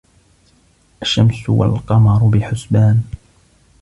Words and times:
الشَّمسُ 1.01 1.49
وَالقَمَرُ 1.49 2.27
بِحُسبانٍ 2.29 3.01